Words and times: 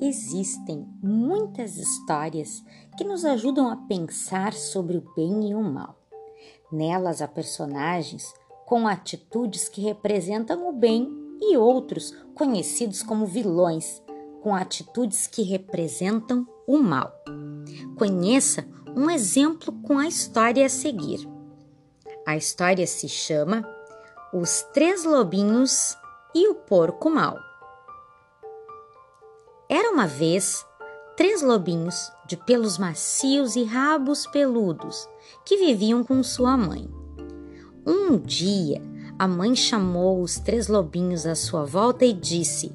Existem 0.00 0.86
muitas 1.02 1.78
histórias 1.78 2.62
que 2.98 3.04
nos 3.04 3.24
ajudam 3.24 3.70
a 3.70 3.76
pensar 3.76 4.52
sobre 4.52 4.98
o 4.98 5.14
bem 5.16 5.50
e 5.50 5.54
o 5.54 5.62
mal. 5.62 5.98
Nelas 6.70 7.22
há 7.22 7.28
personagens 7.28 8.34
com 8.66 8.86
atitudes 8.86 9.68
que 9.68 9.80
representam 9.80 10.68
o 10.68 10.72
bem 10.72 11.08
e 11.40 11.56
outros 11.56 12.12
conhecidos 12.34 13.02
como 13.02 13.26
vilões 13.26 14.02
com 14.42 14.54
atitudes 14.54 15.26
que 15.26 15.42
representam 15.42 16.46
o 16.66 16.78
mal. 16.78 17.12
Conheça 17.96 18.66
um 18.94 19.10
exemplo 19.10 19.72
com 19.82 19.98
a 19.98 20.06
história 20.06 20.66
a 20.66 20.68
seguir. 20.68 21.26
A 22.26 22.36
história 22.36 22.86
se 22.86 23.08
chama 23.08 23.64
Os 24.32 24.62
Três 24.74 25.04
Lobinhos 25.04 25.96
e 26.36 26.48
o 26.48 26.54
Porco 26.54 27.08
Mau. 27.08 27.38
Era 29.70 29.90
uma 29.90 30.06
vez 30.06 30.66
três 31.16 31.40
lobinhos 31.40 32.12
de 32.26 32.36
pelos 32.36 32.76
macios 32.76 33.56
e 33.56 33.64
rabos 33.64 34.26
peludos 34.26 35.08
que 35.46 35.56
viviam 35.56 36.04
com 36.04 36.22
sua 36.22 36.54
mãe. 36.54 36.90
Um 37.86 38.18
dia, 38.18 38.82
a 39.18 39.26
mãe 39.26 39.56
chamou 39.56 40.20
os 40.20 40.38
três 40.38 40.68
lobinhos 40.68 41.24
à 41.24 41.34
sua 41.34 41.64
volta 41.64 42.04
e 42.04 42.12
disse: 42.12 42.70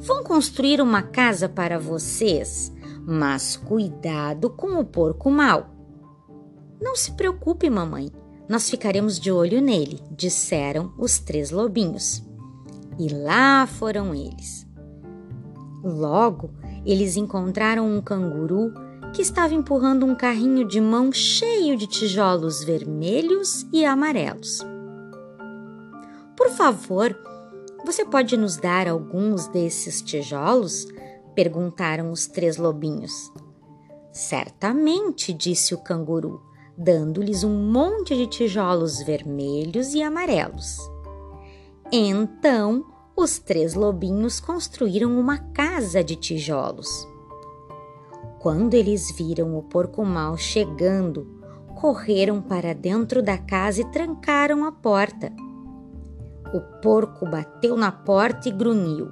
Vão 0.00 0.24
construir 0.24 0.80
uma 0.80 1.02
casa 1.02 1.50
para 1.50 1.78
vocês, 1.78 2.72
mas 3.06 3.54
cuidado 3.54 4.48
com 4.48 4.78
o 4.78 4.84
porco 4.84 5.30
mau. 5.30 5.68
Não 6.80 6.96
se 6.96 7.12
preocupe, 7.12 7.68
mamãe, 7.68 8.10
nós 8.48 8.70
ficaremos 8.70 9.20
de 9.20 9.30
olho 9.30 9.60
nele, 9.60 10.00
disseram 10.10 10.94
os 10.96 11.18
três 11.18 11.50
lobinhos. 11.50 12.31
E 12.98 13.08
lá 13.08 13.66
foram 13.66 14.14
eles. 14.14 14.66
Logo, 15.82 16.50
eles 16.84 17.16
encontraram 17.16 17.86
um 17.86 18.00
canguru 18.00 18.72
que 19.12 19.22
estava 19.22 19.54
empurrando 19.54 20.06
um 20.06 20.14
carrinho 20.14 20.66
de 20.66 20.80
mão 20.80 21.12
cheio 21.12 21.76
de 21.76 21.86
tijolos 21.86 22.64
vermelhos 22.64 23.66
e 23.72 23.84
amarelos. 23.84 24.60
Por 26.36 26.50
favor, 26.50 27.16
você 27.84 28.04
pode 28.04 28.36
nos 28.36 28.56
dar 28.56 28.88
alguns 28.88 29.48
desses 29.48 30.00
tijolos? 30.00 30.86
perguntaram 31.34 32.10
os 32.10 32.26
três 32.26 32.58
lobinhos. 32.58 33.32
Certamente, 34.12 35.32
disse 35.32 35.74
o 35.74 35.78
canguru, 35.78 36.42
dando-lhes 36.76 37.42
um 37.42 37.70
monte 37.72 38.14
de 38.14 38.26
tijolos 38.26 39.02
vermelhos 39.02 39.94
e 39.94 40.02
amarelos. 40.02 40.76
Então 41.94 42.86
os 43.14 43.38
três 43.38 43.74
lobinhos 43.74 44.40
construíram 44.40 45.20
uma 45.20 45.36
casa 45.36 46.02
de 46.02 46.16
tijolos. 46.16 47.06
Quando 48.38 48.72
eles 48.72 49.14
viram 49.14 49.58
o 49.58 49.62
porco 49.62 50.02
mau 50.02 50.38
chegando, 50.38 51.26
correram 51.78 52.40
para 52.40 52.74
dentro 52.74 53.22
da 53.22 53.36
casa 53.36 53.82
e 53.82 53.84
trancaram 53.84 54.64
a 54.64 54.72
porta. 54.72 55.30
O 56.54 56.60
porco 56.80 57.26
bateu 57.26 57.76
na 57.76 57.92
porta 57.92 58.48
e 58.48 58.52
grunhiu: 58.52 59.10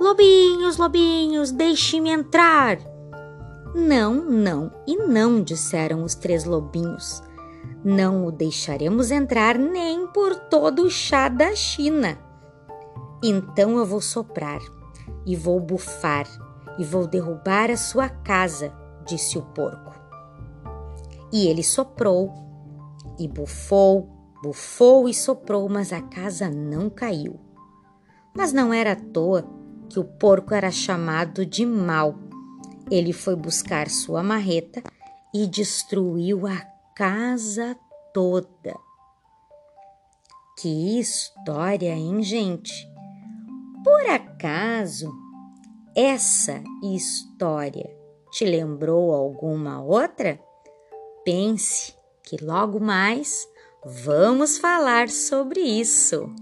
Lobinhos, 0.00 0.76
lobinhos, 0.76 1.50
deixe-me 1.50 2.10
entrar! 2.10 2.78
Não, 3.74 4.14
não 4.14 4.70
e 4.86 4.96
não, 4.96 5.42
disseram 5.42 6.04
os 6.04 6.14
três 6.14 6.44
lobinhos. 6.44 7.20
Não 7.84 8.26
o 8.26 8.30
deixaremos 8.30 9.10
entrar 9.10 9.58
nem 9.58 10.06
por 10.06 10.36
todo 10.36 10.82
o 10.82 10.90
chá 10.90 11.28
da 11.28 11.54
China. 11.54 12.18
Então 13.22 13.76
eu 13.76 13.86
vou 13.86 14.00
soprar 14.00 14.60
e 15.26 15.36
vou 15.36 15.60
bufar 15.60 16.26
e 16.78 16.84
vou 16.84 17.06
derrubar 17.06 17.70
a 17.70 17.76
sua 17.76 18.08
casa, 18.08 18.72
disse 19.06 19.38
o 19.38 19.42
porco. 19.42 19.92
E 21.32 21.46
ele 21.46 21.62
soprou 21.62 22.32
e 23.18 23.28
bufou, 23.28 24.08
bufou 24.42 25.08
e 25.08 25.14
soprou, 25.14 25.68
mas 25.68 25.92
a 25.92 26.00
casa 26.00 26.50
não 26.50 26.90
caiu. 26.90 27.38
Mas 28.34 28.52
não 28.52 28.72
era 28.72 28.92
à 28.92 28.96
toa 28.96 29.44
que 29.88 29.98
o 29.98 30.04
porco 30.04 30.54
era 30.54 30.70
chamado 30.70 31.44
de 31.44 31.66
mau. 31.66 32.18
Ele 32.90 33.12
foi 33.12 33.36
buscar 33.36 33.88
sua 33.88 34.22
marreta 34.22 34.82
e 35.34 35.46
destruiu 35.46 36.46
a 36.46 36.71
casa 36.94 37.76
toda. 38.12 38.76
Que 40.58 40.98
história, 40.98 41.94
hein, 41.94 42.22
gente? 42.22 42.72
Por 43.82 44.06
acaso 44.10 45.12
essa 45.96 46.62
história 46.82 47.90
te 48.30 48.44
lembrou 48.44 49.12
alguma 49.12 49.82
outra? 49.82 50.40
Pense 51.24 51.94
que 52.22 52.42
logo 52.42 52.78
mais 52.78 53.46
vamos 53.84 54.58
falar 54.58 55.08
sobre 55.08 55.60
isso. 55.60 56.32